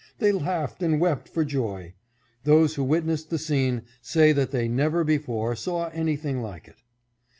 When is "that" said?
4.31-4.49